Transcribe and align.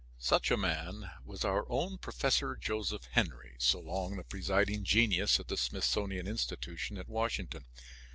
Such 0.17 0.49
a 0.49 0.57
man 0.57 1.11
was 1.23 1.45
our 1.45 1.69
own 1.71 1.99
Professor 1.99 2.55
Joseph 2.55 3.05
Henry, 3.11 3.53
so 3.59 3.79
long 3.79 4.15
the 4.15 4.23
presiding 4.23 4.83
genius 4.83 5.39
at 5.39 5.47
the 5.47 5.57
Smithsonian 5.57 6.25
Institution 6.27 6.97
at 6.97 7.07
Washington. 7.07 7.65